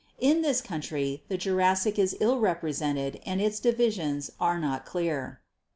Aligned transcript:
In 0.17 0.41
this 0.41 0.61
country 0.61 1.21
the 1.27 1.37
Jurassic 1.37 1.99
is 1.99 2.17
ill 2.19 2.39
represented 2.39 3.21
and 3.23 3.39
its 3.39 3.59
divisions 3.59 4.31
are 4.39 4.57
not 4.59 4.83
clear. 4.83 5.41